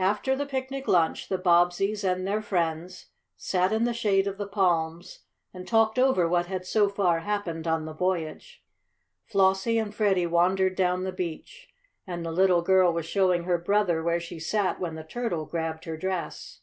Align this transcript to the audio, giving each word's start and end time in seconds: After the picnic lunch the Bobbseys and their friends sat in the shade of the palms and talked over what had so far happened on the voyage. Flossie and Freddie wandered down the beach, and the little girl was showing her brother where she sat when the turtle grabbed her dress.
After 0.00 0.34
the 0.34 0.46
picnic 0.46 0.88
lunch 0.88 1.28
the 1.28 1.38
Bobbseys 1.38 2.02
and 2.02 2.26
their 2.26 2.42
friends 2.42 3.10
sat 3.36 3.72
in 3.72 3.84
the 3.84 3.94
shade 3.94 4.26
of 4.26 4.36
the 4.36 4.48
palms 4.48 5.20
and 5.52 5.64
talked 5.64 5.96
over 5.96 6.28
what 6.28 6.46
had 6.46 6.66
so 6.66 6.88
far 6.88 7.20
happened 7.20 7.68
on 7.68 7.84
the 7.84 7.92
voyage. 7.92 8.64
Flossie 9.30 9.78
and 9.78 9.94
Freddie 9.94 10.26
wandered 10.26 10.74
down 10.74 11.04
the 11.04 11.12
beach, 11.12 11.68
and 12.04 12.26
the 12.26 12.32
little 12.32 12.62
girl 12.62 12.92
was 12.92 13.06
showing 13.06 13.44
her 13.44 13.56
brother 13.56 14.02
where 14.02 14.18
she 14.18 14.40
sat 14.40 14.80
when 14.80 14.96
the 14.96 15.04
turtle 15.04 15.46
grabbed 15.46 15.84
her 15.84 15.96
dress. 15.96 16.62